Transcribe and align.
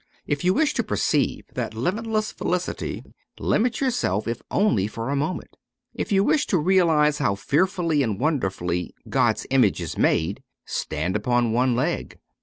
If 0.25 0.43
you 0.43 0.55
wish 0.55 0.73
to 0.73 0.83
perceive 0.83 1.45
that 1.53 1.75
limitless 1.75 2.31
felicity, 2.31 3.03
limit 3.39 3.79
yourself 3.79 4.27
if 4.27 4.41
only 4.49 4.87
for 4.87 5.11
a 5.11 5.15
moment. 5.15 5.55
If 5.93 6.11
you 6.11 6.23
wish 6.23 6.47
to 6.47 6.57
realize 6.57 7.19
how 7.19 7.35
fearfully 7.35 8.01
and 8.01 8.19
wonderfully 8.19 8.95
God's 9.09 9.45
image 9.51 9.79
is 9.79 9.99
made, 9.99 10.41
stand 10.65 11.15
upon 11.15 11.51
one 11.51 11.75
leg. 11.75 12.17